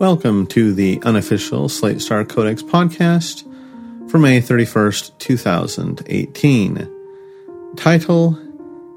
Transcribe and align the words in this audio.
Welcome 0.00 0.46
to 0.46 0.72
the 0.72 0.98
unofficial 1.02 1.68
Slate 1.68 2.00
Star 2.00 2.24
Codex 2.24 2.62
podcast 2.62 3.42
for 4.10 4.18
May 4.18 4.40
31st, 4.40 5.18
2018. 5.18 6.90
Title 7.76 8.38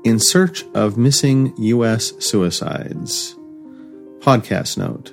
In 0.06 0.18
Search 0.18 0.64
of 0.74 0.98
Missing 0.98 1.56
U.S. 1.58 2.14
Suicides. 2.26 3.36
Podcast 4.20 4.78
note 4.78 5.12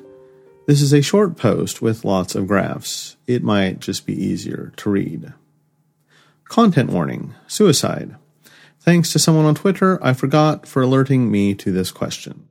This 0.68 0.80
is 0.80 0.92
a 0.92 1.02
short 1.02 1.36
post 1.36 1.82
with 1.82 2.04
lots 2.04 2.36
of 2.36 2.46
graphs. 2.46 3.16
It 3.26 3.42
might 3.42 3.80
just 3.80 4.06
be 4.06 4.14
easier 4.14 4.72
to 4.76 4.90
read. 4.90 5.32
Content 6.44 6.90
warning 6.90 7.34
Suicide. 7.48 8.14
Thanks 8.78 9.10
to 9.12 9.18
someone 9.18 9.44
on 9.44 9.56
Twitter, 9.56 9.98
I 10.00 10.12
forgot 10.12 10.68
for 10.68 10.82
alerting 10.82 11.32
me 11.32 11.52
to 11.56 11.72
this 11.72 11.90
question. 11.90 12.49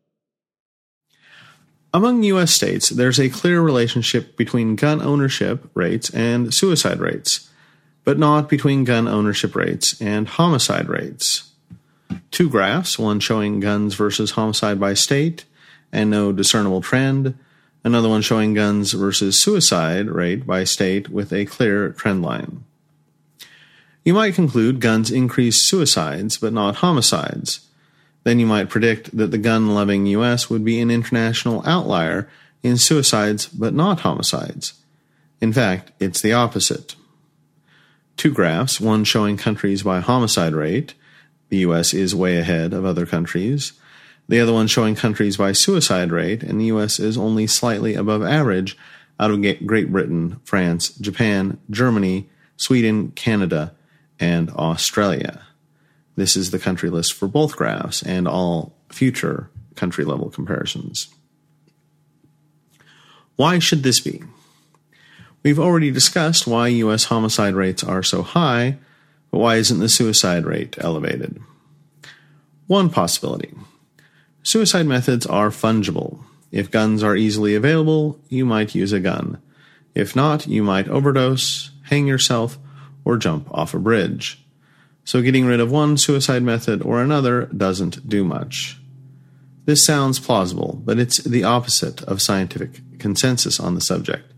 Among 1.91 2.21
U.S. 2.23 2.53
states, 2.53 2.89
there's 2.89 3.19
a 3.19 3.29
clear 3.29 3.61
relationship 3.61 4.37
between 4.37 4.75
gun 4.75 5.01
ownership 5.01 5.67
rates 5.73 6.11
and 6.11 6.53
suicide 6.53 6.99
rates, 6.99 7.49
but 8.03 8.19
not 8.19 8.47
between 8.47 8.83
gun 8.83 9.07
ownership 9.07 9.55
rates 9.55 9.99
and 9.99 10.27
homicide 10.27 10.87
rates. 10.87 11.51
Two 12.29 12.47
graphs, 12.47 12.99
one 12.99 13.19
showing 13.19 13.59
guns 13.59 13.95
versus 13.95 14.31
homicide 14.31 14.79
by 14.79 14.93
state 14.93 15.45
and 15.91 16.11
no 16.11 16.31
discernible 16.31 16.81
trend, 16.81 17.35
another 17.83 18.09
one 18.09 18.21
showing 18.21 18.53
guns 18.53 18.93
versus 18.93 19.41
suicide 19.41 20.09
rate 20.09 20.45
by 20.45 20.63
state 20.63 21.09
with 21.09 21.33
a 21.33 21.45
clear 21.45 21.89
trend 21.89 22.21
line. 22.21 22.63
You 24.05 24.13
might 24.13 24.35
conclude 24.35 24.79
guns 24.79 25.09
increase 25.09 25.67
suicides 25.67 26.37
but 26.37 26.53
not 26.53 26.77
homicides 26.77 27.67
then 28.29 28.39
you 28.39 28.45
might 28.45 28.69
predict 28.69 29.17
that 29.17 29.31
the 29.31 29.39
gun 29.39 29.73
loving 29.73 30.05
U.S. 30.05 30.51
would 30.51 30.63
be 30.63 30.79
an 30.79 30.91
international 30.91 31.63
outlier 31.65 32.29
in 32.61 32.77
suicides 32.77 33.47
but 33.47 33.73
not 33.73 34.01
homicides. 34.01 34.73
In 35.41 35.51
fact, 35.51 35.91
it's 35.99 36.21
the 36.21 36.33
opposite. 36.33 36.95
Two 38.17 38.31
graphs, 38.31 38.79
one 38.79 39.03
showing 39.03 39.35
countries 39.35 39.81
by 39.81 39.99
homicide 39.99 40.53
rate, 40.53 40.93
the 41.49 41.57
U.S. 41.57 41.91
is 41.91 42.13
way 42.13 42.37
ahead 42.37 42.71
of 42.71 42.85
other 42.85 43.07
countries, 43.07 43.73
the 44.27 44.39
other 44.39 44.53
one 44.53 44.67
showing 44.67 44.93
countries 44.93 45.37
by 45.37 45.51
suicide 45.51 46.11
rate, 46.11 46.43
and 46.43 46.61
the 46.61 46.65
U.S. 46.65 46.99
is 46.99 47.17
only 47.17 47.47
slightly 47.47 47.95
above 47.95 48.21
average 48.21 48.77
out 49.19 49.31
of 49.31 49.41
Great 49.65 49.91
Britain, 49.91 50.39
France, 50.43 50.89
Japan, 50.89 51.57
Germany, 51.71 52.29
Sweden, 52.57 53.09
Canada, 53.15 53.73
and 54.19 54.51
Australia. 54.51 55.47
This 56.19 56.35
is 56.35 56.51
the 56.51 56.59
country 56.59 56.89
list 56.89 57.13
for 57.13 57.29
both 57.29 57.55
graphs 57.55 58.03
and 58.03 58.27
all 58.27 58.75
future 58.89 59.49
country 59.75 60.03
level 60.03 60.29
comparisons. 60.29 61.07
Why 63.37 63.59
should 63.59 63.83
this 63.83 64.01
be? 64.01 64.23
We've 65.43 65.61
already 65.61 65.91
discussed 65.91 66.45
why 66.45 66.67
U.S. 66.67 67.05
homicide 67.05 67.55
rates 67.55 67.85
are 67.85 68.03
so 68.03 68.21
high, 68.21 68.79
but 69.31 69.37
why 69.37 69.55
isn't 69.55 69.79
the 69.79 69.87
suicide 69.87 70.43
rate 70.43 70.75
elevated? 70.79 71.41
One 72.67 72.89
possibility 72.89 73.53
suicide 74.43 74.87
methods 74.87 75.25
are 75.25 75.51
fungible. 75.51 76.19
If 76.51 76.69
guns 76.69 77.01
are 77.01 77.15
easily 77.15 77.55
available, 77.55 78.19
you 78.27 78.45
might 78.45 78.75
use 78.75 78.91
a 78.91 78.99
gun. 78.99 79.41
If 79.95 80.17
not, 80.17 80.47
you 80.47 80.63
might 80.63 80.89
overdose, 80.89 81.71
hang 81.83 82.07
yourself, 82.07 82.57
or 83.05 83.15
jump 83.15 83.49
off 83.51 83.73
a 83.73 83.79
bridge 83.79 84.43
so 85.09 85.23
getting 85.23 85.47
rid 85.47 85.59
of 85.59 85.71
one 85.71 85.97
suicide 85.97 86.43
method 86.43 86.83
or 86.83 87.01
another 87.01 87.47
doesn't 87.47 88.07
do 88.07 88.23
much. 88.23 88.77
This 89.65 89.83
sounds 89.83 90.19
plausible, 90.19 90.79
but 90.85 90.99
it's 90.99 91.17
the 91.23 91.43
opposite 91.43 92.03
of 92.03 92.21
scientific 92.21 92.99
consensus 92.99 93.59
on 93.59 93.73
the 93.73 93.81
subject. 93.81 94.31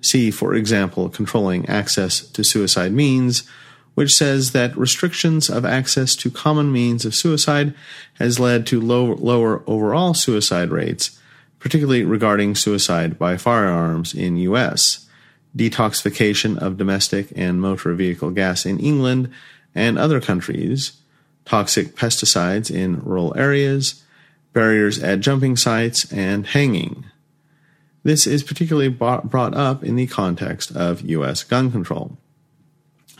See, 0.00 0.30
for 0.30 0.54
example, 0.54 1.08
Controlling 1.08 1.68
Access 1.68 2.20
to 2.20 2.44
Suicide 2.44 2.92
Means, 2.92 3.50
which 3.96 4.12
says 4.12 4.52
that 4.52 4.78
restrictions 4.78 5.50
of 5.50 5.64
access 5.64 6.14
to 6.14 6.30
common 6.30 6.70
means 6.70 7.04
of 7.04 7.12
suicide 7.12 7.74
has 8.20 8.38
led 8.38 8.64
to 8.68 8.80
low, 8.80 9.14
lower 9.14 9.64
overall 9.66 10.14
suicide 10.14 10.70
rates, 10.70 11.18
particularly 11.58 12.04
regarding 12.04 12.54
suicide 12.54 13.18
by 13.18 13.36
firearms 13.36 14.14
in 14.14 14.36
US, 14.36 15.08
detoxification 15.56 16.56
of 16.58 16.76
domestic 16.76 17.32
and 17.34 17.60
motor 17.60 17.92
vehicle 17.92 18.30
gas 18.30 18.64
in 18.64 18.78
England, 18.78 19.32
and 19.76 19.98
other 19.98 20.20
countries, 20.20 20.96
toxic 21.44 21.94
pesticides 21.94 22.74
in 22.74 23.00
rural 23.02 23.36
areas, 23.36 24.02
barriers 24.52 25.00
at 25.00 25.20
jumping 25.20 25.54
sites, 25.54 26.10
and 26.10 26.46
hanging. 26.48 27.04
This 28.02 28.26
is 28.26 28.42
particularly 28.42 28.88
brought 28.88 29.54
up 29.54 29.84
in 29.84 29.96
the 29.96 30.06
context 30.06 30.74
of 30.74 31.02
U.S. 31.02 31.44
gun 31.44 31.70
control. 31.70 32.16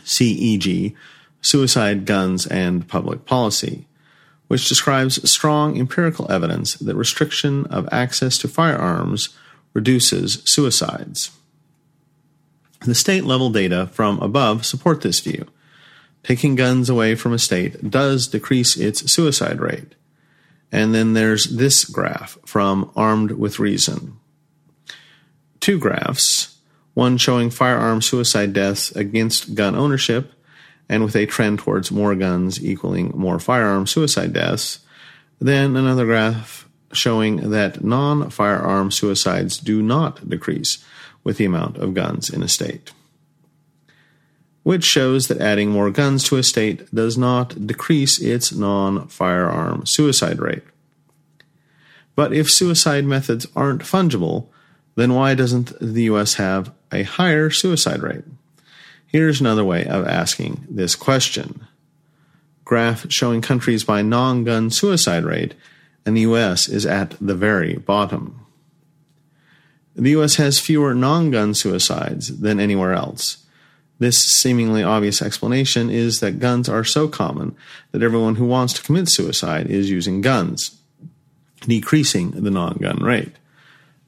CEG, 0.03 0.95
Suicide, 1.41 2.05
Guns, 2.05 2.47
and 2.47 2.87
Public 2.87 3.25
Policy, 3.25 3.85
which 4.47 4.67
describes 4.67 5.29
strong 5.29 5.77
empirical 5.77 6.29
evidence 6.31 6.75
that 6.75 6.95
restriction 6.95 7.65
of 7.65 7.87
access 7.91 8.37
to 8.39 8.47
firearms 8.47 9.29
reduces 9.73 10.41
suicides. 10.45 11.31
The 12.85 12.95
state 12.95 13.25
level 13.25 13.49
data 13.49 13.87
from 13.87 14.19
above 14.19 14.65
support 14.65 15.01
this 15.01 15.19
view 15.19 15.45
taking 16.23 16.55
guns 16.55 16.89
away 16.89 17.15
from 17.15 17.33
a 17.33 17.39
state 17.39 17.89
does 17.89 18.27
decrease 18.27 18.75
its 18.77 19.11
suicide 19.11 19.59
rate. 19.59 19.95
And 20.71 20.93
then 20.93 21.13
there's 21.13 21.45
this 21.45 21.85
graph 21.85 22.37
from 22.45 22.91
Armed 22.95 23.31
with 23.31 23.59
Reason. 23.59 24.19
Two 25.59 25.79
graphs, 25.79 26.57
one 26.93 27.17
showing 27.17 27.49
firearm 27.49 28.01
suicide 28.01 28.53
deaths 28.53 28.91
against 28.91 29.55
gun 29.55 29.75
ownership, 29.75 30.33
and 30.89 31.03
with 31.03 31.15
a 31.15 31.25
trend 31.25 31.59
towards 31.59 31.91
more 31.91 32.15
guns 32.15 32.63
equaling 32.63 33.11
more 33.15 33.39
firearm 33.39 33.87
suicide 33.87 34.33
deaths, 34.33 34.79
then 35.39 35.75
another 35.75 36.05
graph 36.05 36.67
showing 36.91 37.49
that 37.49 37.83
non 37.83 38.29
firearm 38.29 38.91
suicides 38.91 39.57
do 39.57 39.81
not 39.81 40.27
decrease 40.27 40.83
with 41.23 41.37
the 41.37 41.45
amount 41.45 41.77
of 41.77 41.93
guns 41.93 42.29
in 42.29 42.41
a 42.41 42.47
state 42.47 42.91
which 44.67 44.83
shows 44.83 45.27
that 45.27 45.39
adding 45.39 45.69
more 45.69 45.89
guns 45.89 46.25
to 46.25 46.35
a 46.35 46.43
state 46.43 46.93
does 46.93 47.17
not 47.17 47.65
decrease 47.65 48.19
its 48.21 48.51
non 48.51 49.07
firearm 49.07 49.85
suicide 49.85 50.41
rate. 50.41 50.63
But 52.15 52.33
if 52.33 52.51
suicide 52.51 53.05
methods 53.05 53.47
aren't 53.55 53.83
fungible, 53.83 54.49
then 54.95 55.13
why 55.13 55.35
doesn't 55.35 55.71
the 55.79 56.03
US 56.11 56.33
have 56.33 56.73
a 56.91 57.03
higher 57.03 57.49
suicide 57.49 58.03
rate? 58.03 58.25
Here's 59.05 59.39
another 59.39 59.63
way 59.63 59.85
of 59.85 60.05
asking 60.05 60.67
this 60.69 60.95
question. 60.95 61.65
Graph 62.65 63.09
showing 63.09 63.39
countries 63.39 63.85
by 63.85 64.01
non 64.01 64.43
gun 64.43 64.69
suicide 64.69 65.23
rate, 65.23 65.53
and 66.05 66.17
the 66.17 66.27
US 66.31 66.67
is 66.67 66.85
at 66.85 67.15
the 67.21 67.35
very 67.35 67.75
bottom. 67.75 68.45
The 69.95 70.09
US 70.09 70.35
has 70.35 70.59
fewer 70.59 70.93
non 70.93 71.31
gun 71.31 71.53
suicides 71.53 72.41
than 72.41 72.59
anywhere 72.59 72.91
else 72.91 73.45
this 73.99 74.19
seemingly 74.19 74.83
obvious 74.83 75.21
explanation 75.21 75.89
is 75.89 76.19
that 76.19 76.39
guns 76.39 76.69
are 76.69 76.83
so 76.83 77.07
common 77.07 77.55
that 77.91 78.03
everyone 78.03 78.35
who 78.35 78.45
wants 78.45 78.73
to 78.73 78.83
commit 78.83 79.09
suicide 79.09 79.67
is 79.67 79.89
using 79.89 80.21
guns, 80.21 80.79
decreasing 81.61 82.31
the 82.31 82.51
non 82.51 82.77
gun 82.77 83.03
rate. 83.03 83.33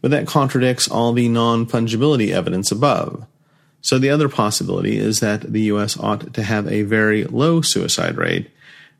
But 0.01 0.11
that 0.11 0.27
contradicts 0.27 0.88
all 0.88 1.11
the 1.13 1.27
non 1.27 1.66
fungibility 1.66 2.29
evidence 2.29 2.72
above. 2.72 3.25
So 3.81 3.97
the 3.97 4.09
other 4.09 4.29
possibility 4.29 4.97
is 4.97 5.22
that 5.22 5.41
the 5.41 5.61
US 5.63 5.97
ought 5.97 6.33
to 6.33 6.44
have 6.44 6.67
a 6.67 6.83
very 6.83 7.23
low 7.23 7.61
suicide 7.61 8.17
rate, 8.17 8.51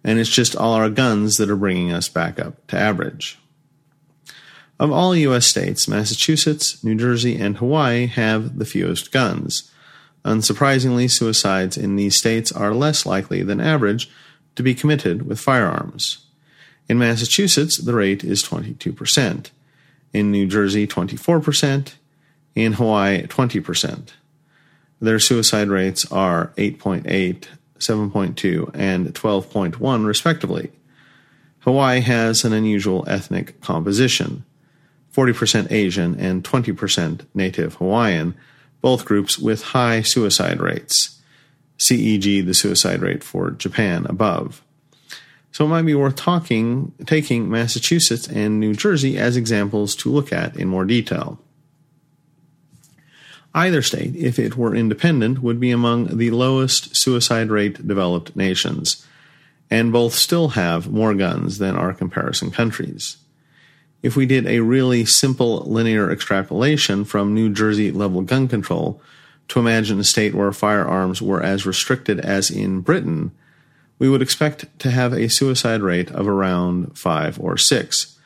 and 0.03 0.17
it's 0.17 0.29
just 0.29 0.56
all 0.56 0.73
our 0.73 0.89
guns 0.89 1.38
that 1.38 1.50
are 1.50 1.56
bringing 1.56 1.91
us 1.91 2.09
back 2.09 2.39
up 2.39 2.66
to 2.67 2.77
average. 2.77 3.38
Of 4.80 4.92
all 4.92 5.15
US 5.15 5.45
states, 5.45 5.88
Massachusetts, 5.88 6.83
New 6.83 6.95
Jersey, 6.95 7.35
and 7.35 7.57
Hawaii 7.57 8.07
have 8.07 8.57
the 8.57 8.65
fewest 8.65 9.12
guns 9.12 9.69
Unsurprisingly, 10.30 11.10
suicides 11.10 11.76
in 11.76 11.96
these 11.96 12.16
states 12.16 12.52
are 12.52 12.72
less 12.72 13.04
likely 13.04 13.42
than 13.42 13.60
average 13.60 14.12
to 14.56 14.62
be 14.62 14.76
committed 14.76 15.24
with 15.24 15.40
firearms. 15.40 16.28
In 16.88 17.00
Massachusetts, 17.00 17.80
the 17.80 17.96
rate 17.96 18.24
is 18.24 18.44
22%. 18.44 19.50
In 20.14 20.31
New 20.31 20.46
Jersey, 20.46 20.86
24%. 20.86 21.94
In 22.54 22.74
Hawaii, 22.74 23.26
20%. 23.26 24.10
Their 25.02 25.18
suicide 25.18 25.70
rates 25.70 26.06
are 26.12 26.54
8.8, 26.58 27.46
7.2, 27.80 28.72
and 28.76 29.08
12.1, 29.08 30.06
respectively. 30.06 30.72
Hawaii 31.62 32.02
has 32.02 32.44
an 32.44 32.54
unusual 32.54 33.04
ethnic 33.08 33.60
composition 33.62 34.46
40% 35.12 35.72
Asian 35.72 36.20
and 36.20 36.44
20% 36.44 37.26
Native 37.34 37.74
Hawaiian 37.76 38.36
both 38.81 39.06
groups 39.06 39.38
with 39.38 39.64
high 39.64 40.02
suicide 40.02 40.60
rates. 40.60 41.20
CEG, 41.78 42.46
the 42.46 42.54
suicide 42.54 43.02
rate 43.02 43.24
for 43.24 43.52
Japan 43.52 44.06
above. 44.10 44.62
So 45.52 45.66
it 45.66 45.70
might 45.70 45.84
be 45.84 45.96
worth 45.96 46.16
talking, 46.16 46.94
taking 47.06 47.50
Massachusetts 47.50 48.28
and 48.28 48.60
New 48.60 48.74
Jersey 48.74 49.18
as 49.18 49.36
examples 49.36 49.96
to 49.98 50.12
look 50.12 50.31
at 50.31 50.56
in 50.56 50.68
more 50.68 50.86
detail. 50.86 51.40
Either 53.54 53.81
state, 53.81 54.16
if 54.16 54.38
it 54.38 54.56
were 54.56 54.76
independent, 54.76 55.42
would 55.42 55.60
be 55.60 55.72
among 55.72 56.18
the 56.18 56.30
lowest 56.30 56.96
suicide 56.96 57.50
rate 57.50 57.88
developed 57.88 58.36
nations, 58.36 59.06
and 59.72 59.92
both 59.92 60.14
still 60.14 60.50
have 60.50 60.92
more 60.92 61.16
guns 61.16 61.58
than 61.58 61.76
our 61.76 61.94
comparison 61.94 62.52
countries. 62.52 63.18
If 64.01 64.16
we 64.16 64.25
did 64.25 64.48
a 64.48 64.60
really 64.60 65.06
simple 65.06 65.60
linear 65.66 66.10
extrapolation 66.12 67.04
from 67.04 67.34
New 67.34 67.50
Jersey 67.50 67.92
level 67.92 68.22
gun 68.22 68.48
control 68.48 69.01
to 69.50 69.60
imagine 69.60 70.00
a 70.00 70.04
state 70.04 70.34
where 70.34 70.51
firearms 70.54 71.22
were 71.22 71.44
as 71.44 71.66
restricted 71.66 72.19
as 72.19 72.50
in 72.50 72.81
Britain, 72.81 73.31
we 73.98 74.07
would 74.07 74.22
expect 74.22 74.80
to 74.80 74.92
have 74.92 75.12
a 75.12 75.30
suicide 75.30 75.81
rate 75.81 76.10
of 76.12 76.28
around 76.28 76.98
5 76.98 77.40
or 77.42 77.57
6, 77.57 78.18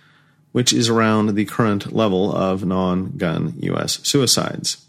which 0.52 0.72
is 0.72 0.90
around 0.90 1.34
the 1.34 1.46
current 1.46 1.92
level 1.92 2.32
of 2.32 2.64
non 2.64 3.18
gun 3.18 3.56
U.S. 3.62 4.00
suicides. 4.08 4.86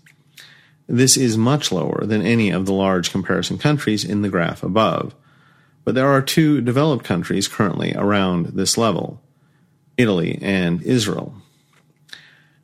This 0.87 1.17
is 1.17 1.39
much 1.39 1.73
lower 1.73 2.05
than 2.05 2.21
any 2.21 2.51
of 2.51 2.67
the 2.67 2.75
large 2.75 3.11
comparison 3.11 3.57
countries 3.57 4.05
in 4.05 4.21
the 4.21 4.29
graph 4.29 4.63
above, 4.63 5.15
but 5.83 5.95
there 5.95 6.09
are 6.09 6.21
two 6.21 6.61
developed 6.61 7.07
countries 7.07 7.49
currently 7.49 7.95
around 7.95 8.49
this 8.49 8.77
level 8.77 9.23
Italy 9.96 10.38
and 10.43 10.82
Israel. 10.82 11.35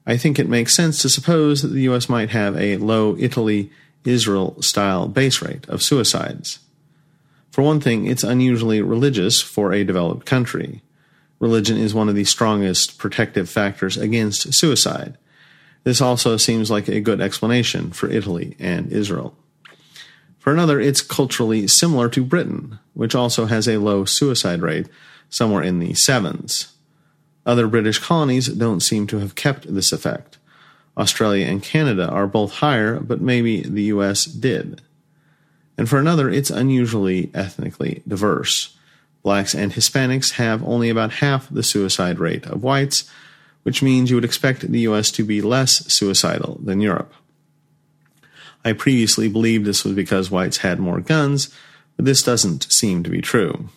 I 0.06 0.16
think 0.16 0.38
it 0.38 0.48
makes 0.48 0.74
sense 0.74 1.02
to 1.02 1.08
suppose 1.08 1.62
that 1.62 1.68
the 1.68 1.82
U.S. 1.82 2.08
might 2.08 2.30
have 2.30 2.56
a 2.56 2.76
low 2.78 3.16
Italy 3.18 3.70
Israel 4.04 4.60
style 4.62 5.08
base 5.08 5.42
rate 5.42 5.68
of 5.68 5.82
suicides. 5.82 6.60
For 7.50 7.62
one 7.62 7.80
thing, 7.80 8.06
it's 8.06 8.24
unusually 8.24 8.80
religious 8.80 9.40
for 9.40 9.72
a 9.72 9.84
developed 9.84 10.24
country. 10.24 10.82
Religion 11.38 11.76
is 11.76 11.94
one 11.94 12.08
of 12.08 12.14
the 12.14 12.24
strongest 12.24 12.98
protective 12.98 13.48
factors 13.48 13.96
against 13.96 14.54
suicide. 14.54 15.16
This 15.84 16.00
also 16.00 16.36
seems 16.36 16.70
like 16.70 16.88
a 16.88 17.00
good 17.00 17.20
explanation 17.20 17.90
for 17.90 18.08
Italy 18.08 18.56
and 18.58 18.92
Israel. 18.92 19.34
For 20.38 20.52
another, 20.52 20.80
it's 20.80 21.00
culturally 21.00 21.66
similar 21.66 22.08
to 22.10 22.24
Britain, 22.24 22.78
which 22.94 23.14
also 23.14 23.46
has 23.46 23.68
a 23.68 23.78
low 23.78 24.04
suicide 24.04 24.62
rate, 24.62 24.88
somewhere 25.28 25.62
in 25.62 25.78
the 25.78 25.94
sevens. 25.94 26.72
Other 27.46 27.66
British 27.66 27.98
colonies 27.98 28.48
don't 28.48 28.80
seem 28.80 29.06
to 29.08 29.18
have 29.18 29.34
kept 29.34 29.72
this 29.72 29.92
effect. 29.92 30.38
Australia 30.96 31.46
and 31.46 31.62
Canada 31.62 32.08
are 32.08 32.26
both 32.26 32.54
higher, 32.54 33.00
but 33.00 33.20
maybe 33.20 33.62
the 33.62 33.84
US 33.84 34.24
did. 34.24 34.82
And 35.78 35.88
for 35.88 35.98
another, 35.98 36.28
it's 36.28 36.50
unusually 36.50 37.30
ethnically 37.32 38.02
diverse. 38.06 38.76
Blacks 39.22 39.54
and 39.54 39.72
Hispanics 39.72 40.32
have 40.32 40.62
only 40.64 40.90
about 40.90 41.14
half 41.14 41.48
the 41.48 41.62
suicide 41.62 42.18
rate 42.18 42.46
of 42.46 42.62
whites, 42.62 43.10
which 43.62 43.82
means 43.82 44.10
you 44.10 44.16
would 44.16 44.24
expect 44.24 44.60
the 44.60 44.80
US 44.80 45.10
to 45.12 45.24
be 45.24 45.40
less 45.40 45.92
suicidal 45.92 46.60
than 46.62 46.80
Europe. 46.80 47.12
I 48.64 48.74
previously 48.74 49.28
believed 49.28 49.64
this 49.64 49.84
was 49.84 49.94
because 49.94 50.30
whites 50.30 50.58
had 50.58 50.80
more 50.80 51.00
guns, 51.00 51.54
but 51.96 52.04
this 52.04 52.22
doesn't 52.22 52.70
seem 52.70 53.02
to 53.02 53.10
be 53.10 53.22
true. 53.22 53.70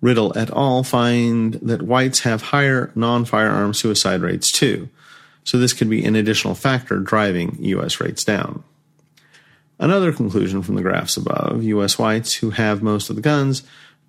Riddell 0.00 0.36
et 0.36 0.50
al. 0.50 0.84
find 0.84 1.54
that 1.54 1.82
whites 1.82 2.20
have 2.20 2.42
higher 2.42 2.92
non 2.94 3.24
firearm 3.24 3.74
suicide 3.74 4.20
rates 4.20 4.52
too, 4.52 4.88
so 5.44 5.58
this 5.58 5.72
could 5.72 5.90
be 5.90 6.04
an 6.04 6.16
additional 6.16 6.54
factor 6.54 6.98
driving 6.98 7.56
U.S. 7.60 8.00
rates 8.00 8.24
down. 8.24 8.62
Another 9.78 10.12
conclusion 10.12 10.62
from 10.62 10.74
the 10.74 10.82
graphs 10.82 11.16
above 11.16 11.62
U.S. 11.62 11.98
whites 11.98 12.34
who 12.34 12.50
have 12.50 12.82
most 12.82 13.10
of 13.10 13.16
the 13.16 13.22
guns 13.22 13.62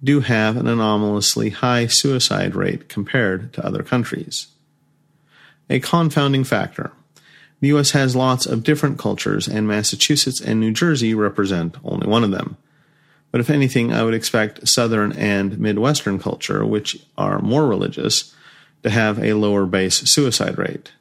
do 0.04 0.22
have 0.22 0.58
an 0.58 0.68
anomalously 0.68 1.50
high 1.50 1.88
suicide 1.88 2.56
rate 2.56 2.90
compared 2.90 3.54
to 3.54 3.66
other 3.66 3.84
countries. 3.84 4.48
A 5.70 5.80
confounding 5.80 6.44
factor. 6.44 6.92
The 7.60 7.68
U.S. 7.70 7.92
has 7.92 8.16
lots 8.16 8.46
of 8.46 8.64
different 8.64 8.98
cultures, 8.98 9.48
and 9.48 9.68
Massachusetts 9.68 10.40
and 10.40 10.60
New 10.60 10.72
Jersey 10.72 11.14
represent 11.14 11.76
only 11.84 12.08
one 12.08 12.24
of 12.24 12.32
them. 12.32 12.58
But 13.32 13.42
if 13.42 13.50
anything, 13.50 13.94
I 13.94 14.04
would 14.04 14.14
expect 14.14 14.68
Southern 14.68 15.12
and 15.14 15.60
Midwestern 15.60 16.20
culture, 16.20 16.66
which 16.66 16.98
are 17.18 17.40
more 17.42 17.68
religious, 17.68 18.34
to 18.84 18.90
have 18.90 19.20
a 19.20 19.34
lower 19.34 19.66
base 19.66 19.98
suicide 20.12 20.58
rate. 20.58 20.92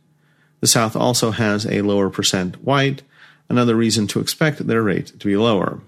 The 0.60 0.66
South 0.66 0.96
also 0.96 1.30
has 1.30 1.64
a 1.66 1.82
lower 1.82 2.10
percent 2.10 2.62
white, 2.64 3.02
another 3.48 3.76
reason 3.76 4.06
to 4.08 4.20
expect 4.20 4.66
their 4.66 4.82
rate 4.82 5.18
to 5.18 5.26
be 5.26 5.36
lower. 5.36 5.80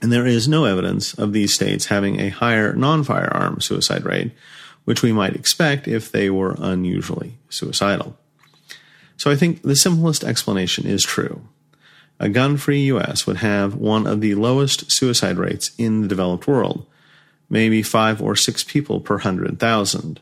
And 0.00 0.12
there 0.12 0.26
is 0.26 0.46
no 0.46 0.64
evidence 0.64 1.12
of 1.14 1.32
these 1.32 1.52
states 1.52 1.86
having 1.86 2.20
a 2.20 2.28
higher 2.28 2.72
non 2.72 3.02
firearm 3.02 3.60
suicide 3.60 4.04
rate, 4.04 4.32
which 4.84 5.02
we 5.02 5.12
might 5.12 5.34
expect 5.34 5.88
if 5.88 6.12
they 6.12 6.30
were 6.30 6.56
unusually 6.58 7.36
suicidal. 7.48 8.16
So 9.16 9.30
I 9.30 9.36
think 9.36 9.62
the 9.62 9.74
simplest 9.74 10.22
explanation 10.22 10.86
is 10.86 11.02
true 11.02 11.42
a 12.20 12.28
gun 12.28 12.56
free 12.56 12.80
U.S. 12.86 13.26
would 13.26 13.38
have 13.38 13.74
one 13.74 14.06
of 14.06 14.20
the 14.20 14.34
lowest 14.34 14.90
suicide 14.90 15.38
rates 15.38 15.70
in 15.78 16.02
the 16.02 16.08
developed 16.08 16.46
world, 16.46 16.84
maybe 17.48 17.82
five 17.82 18.20
or 18.20 18.34
six 18.34 18.64
people 18.64 19.00
per 19.00 19.18
hundred 19.18 19.58
thousand. 19.58 20.20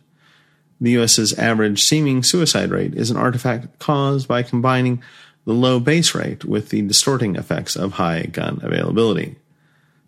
The 0.80 0.90
U.S.'s 0.92 1.32
average 1.38 1.80
seeming 1.80 2.22
suicide 2.22 2.70
rate 2.70 2.94
is 2.94 3.10
an 3.10 3.16
artifact 3.16 3.78
caused 3.78 4.28
by 4.28 4.42
combining 4.42 5.02
the 5.46 5.54
low 5.54 5.80
base 5.80 6.14
rate 6.14 6.44
with 6.44 6.68
the 6.68 6.82
distorting 6.82 7.36
effects 7.36 7.76
of 7.76 7.92
high 7.92 8.24
gun 8.24 8.60
availability. 8.62 9.36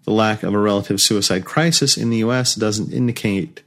The 0.05 0.13
lack 0.13 0.43
of 0.43 0.53
a 0.53 0.59
relative 0.59 1.01
suicide 1.01 1.45
crisis 1.45 1.97
in 1.97 2.11
the 2.11 2.19
U.S. 2.19 2.55
doesn't 2.55 2.93
indicate 2.93 3.63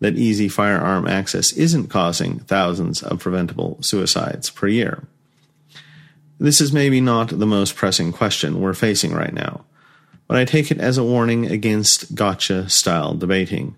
that 0.00 0.16
easy 0.16 0.48
firearm 0.48 1.06
access 1.06 1.52
isn't 1.52 1.88
causing 1.88 2.38
thousands 2.40 3.02
of 3.02 3.20
preventable 3.20 3.78
suicides 3.82 4.50
per 4.50 4.68
year. 4.68 5.04
This 6.38 6.60
is 6.60 6.72
maybe 6.72 7.00
not 7.00 7.38
the 7.38 7.46
most 7.46 7.76
pressing 7.76 8.12
question 8.12 8.60
we're 8.60 8.74
facing 8.74 9.14
right 9.14 9.32
now, 9.32 9.64
but 10.28 10.36
I 10.36 10.44
take 10.44 10.70
it 10.70 10.78
as 10.78 10.98
a 10.98 11.04
warning 11.04 11.46
against 11.46 12.14
gotcha 12.14 12.68
style 12.68 13.14
debating. 13.14 13.74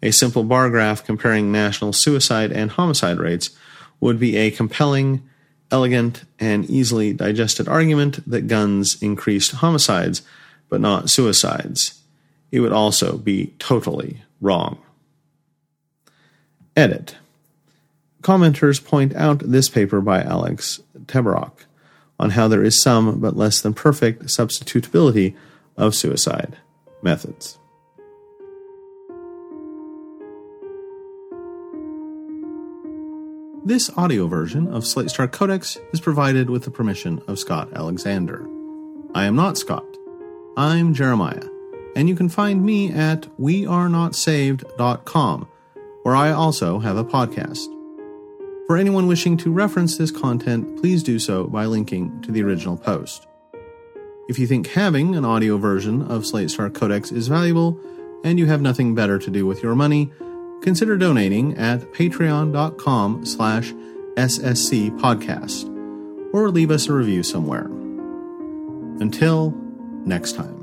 A 0.00 0.12
simple 0.12 0.44
bar 0.44 0.70
graph 0.70 1.04
comparing 1.04 1.50
national 1.50 1.92
suicide 1.92 2.52
and 2.52 2.70
homicide 2.70 3.18
rates 3.18 3.50
would 3.98 4.20
be 4.20 4.36
a 4.36 4.52
compelling, 4.52 5.28
elegant, 5.72 6.22
and 6.38 6.70
easily 6.70 7.12
digested 7.12 7.66
argument 7.66 8.28
that 8.30 8.46
guns 8.46 9.02
increased 9.02 9.52
homicides, 9.56 10.22
but 10.68 10.80
not 10.80 11.10
suicides. 11.10 12.00
It 12.52 12.60
would 12.60 12.72
also 12.72 13.18
be 13.18 13.54
totally 13.58 14.22
wrong. 14.40 14.78
Edit. 16.76 17.16
Commenters 18.22 18.84
point 18.84 19.16
out 19.16 19.40
this 19.40 19.68
paper 19.68 20.00
by 20.00 20.22
Alex 20.22 20.80
Tabarrok 21.06 21.64
on 22.18 22.30
how 22.30 22.48
there 22.48 22.64
is 22.64 22.82
some 22.82 23.20
but 23.20 23.36
less 23.36 23.60
than 23.60 23.74
perfect 23.74 24.24
substitutability 24.24 25.34
of 25.76 25.94
suicide 25.94 26.56
methods. 27.02 27.58
This 33.64 33.90
audio 33.96 34.26
version 34.26 34.66
of 34.68 34.86
Slate 34.86 35.10
Star 35.10 35.28
Codex 35.28 35.76
is 35.92 36.00
provided 36.00 36.48
with 36.48 36.64
the 36.64 36.70
permission 36.70 37.20
of 37.28 37.38
Scott 37.38 37.68
Alexander. 37.74 38.48
I 39.14 39.26
am 39.26 39.36
not 39.36 39.58
Scott. 39.58 39.84
I'm 40.56 40.94
Jeremiah, 40.94 41.44
and 41.94 42.08
you 42.08 42.14
can 42.14 42.30
find 42.30 42.64
me 42.64 42.90
at 42.90 43.22
wearenotsaved.com, 43.38 45.48
where 46.02 46.16
I 46.16 46.30
also 46.30 46.78
have 46.78 46.96
a 46.96 47.04
podcast. 47.04 47.77
For 48.68 48.76
anyone 48.76 49.06
wishing 49.06 49.38
to 49.38 49.50
reference 49.50 49.96
this 49.96 50.10
content, 50.10 50.78
please 50.78 51.02
do 51.02 51.18
so 51.18 51.46
by 51.46 51.64
linking 51.64 52.20
to 52.20 52.30
the 52.30 52.42
original 52.42 52.76
post. 52.76 53.26
If 54.28 54.38
you 54.38 54.46
think 54.46 54.66
having 54.66 55.16
an 55.16 55.24
audio 55.24 55.56
version 55.56 56.02
of 56.02 56.26
Slate 56.26 56.50
Star 56.50 56.68
Codex 56.68 57.10
is 57.10 57.28
valuable 57.28 57.80
and 58.24 58.38
you 58.38 58.44
have 58.44 58.60
nothing 58.60 58.94
better 58.94 59.18
to 59.18 59.30
do 59.30 59.46
with 59.46 59.62
your 59.62 59.74
money, 59.74 60.12
consider 60.60 60.98
donating 60.98 61.56
at 61.56 61.80
patreon.com 61.94 63.24
slash 63.24 63.72
ssc 63.72 65.00
podcast 65.00 65.64
or 66.34 66.50
leave 66.50 66.70
us 66.70 66.88
a 66.88 66.92
review 66.92 67.22
somewhere. 67.22 67.70
Until 69.00 69.52
next 70.04 70.32
time. 70.34 70.57